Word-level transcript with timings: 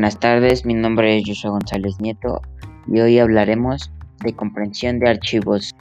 Buenas 0.00 0.18
tardes, 0.18 0.64
mi 0.64 0.72
nombre 0.72 1.18
es 1.18 1.24
Joshua 1.26 1.50
González 1.50 2.00
Nieto 2.00 2.40
y 2.86 3.00
hoy 3.00 3.18
hablaremos 3.18 3.92
de 4.24 4.32
comprensión 4.32 4.98
de 4.98 5.10
archivos. 5.10 5.74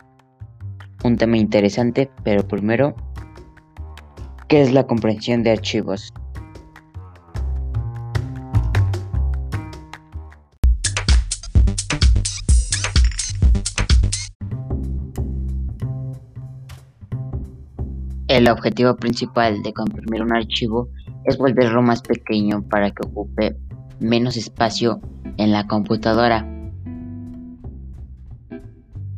Un 1.06 1.16
tema 1.16 1.38
interesante, 1.38 2.12
pero 2.26 2.46
primero, 2.46 2.98
¿qué 4.50 4.60
es 4.60 4.74
la 4.74 4.86
comprensión 4.86 5.42
de 5.44 5.52
archivos? 5.52 6.14
El 18.28 18.50
objetivo 18.50 18.98
principal 18.98 19.64
de 19.64 19.72
comprimir 19.72 20.24
un 20.24 20.36
archivo 20.36 20.90
es 21.30 21.38
volverlo 21.38 21.82
más 21.82 22.02
pequeño 22.02 22.64
para 22.64 22.92
que 22.92 23.08
ocupe 23.08 23.56
menos 24.00 24.36
espacio 24.36 25.00
en 25.38 25.52
la 25.52 25.68
computadora. 25.68 26.48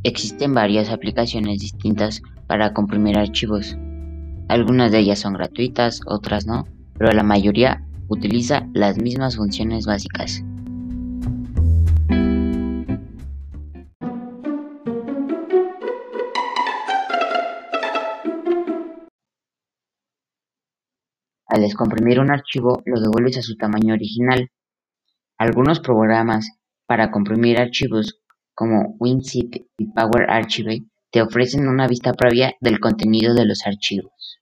Existen 0.03 0.53
varias 0.53 0.89
aplicaciones 0.89 1.59
distintas 1.59 2.21
para 2.47 2.73
comprimir 2.73 3.17
archivos. 3.17 3.77
Algunas 4.49 4.91
de 4.91 4.99
ellas 4.99 5.19
son 5.19 5.33
gratuitas, 5.33 6.01
otras 6.05 6.45
no, 6.45 6.65
pero 6.97 7.11
la 7.11 7.23
mayoría 7.23 7.85
utiliza 8.09 8.67
las 8.73 8.97
mismas 8.97 9.37
funciones 9.37 9.85
básicas. 9.85 10.43
Al 21.51 21.63
descomprimir 21.63 22.21
un 22.21 22.31
archivo 22.31 22.81
lo 22.85 23.01
devuelves 23.01 23.37
a 23.37 23.41
su 23.41 23.57
tamaño 23.57 23.93
original. 23.93 24.49
Algunos 25.37 25.81
programas 25.81 26.49
para 26.87 27.11
comprimir 27.11 27.59
archivos 27.59 28.21
como 28.55 28.95
WinZip 28.99 29.55
y 29.77 29.87
Power 29.87 30.29
Archive 30.29 30.85
te 31.11 31.21
ofrecen 31.21 31.67
una 31.67 31.89
vista 31.89 32.13
previa 32.13 32.55
del 32.61 32.79
contenido 32.79 33.33
de 33.33 33.45
los 33.45 33.67
archivos. 33.67 34.39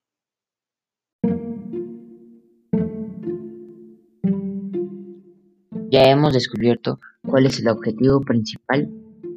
Ya 5.90 6.04
hemos 6.12 6.34
descubierto 6.34 7.00
cuál 7.24 7.48
es 7.48 7.60
el 7.60 7.70
objetivo 7.70 8.22
principal 8.22 8.88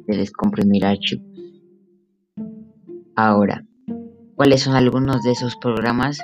de 0.05 0.15
descomprimir 0.15 0.85
archivos. 0.85 1.25
Ahora, 3.15 3.65
¿cuáles 4.35 4.61
son 4.61 4.75
algunos 4.75 5.23
de 5.23 5.31
esos 5.31 5.55
programas 5.55 6.19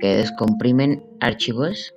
que 0.00 0.16
descomprimen 0.16 1.02
archivos? 1.20 1.94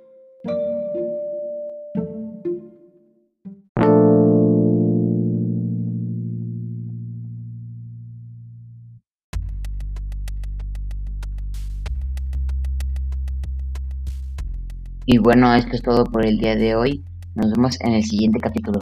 Y 15.06 15.18
bueno, 15.18 15.52
esto 15.54 15.74
es 15.74 15.82
todo 15.82 16.04
por 16.04 16.24
el 16.24 16.38
día 16.38 16.54
de 16.54 16.76
hoy. 16.76 17.02
Nos 17.34 17.50
vemos 17.50 17.80
en 17.80 17.94
el 17.94 18.04
siguiente 18.04 18.38
capítulo. 18.38 18.78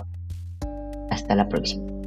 Hasta 1.10 1.34
la 1.34 1.48
próxima. 1.48 1.97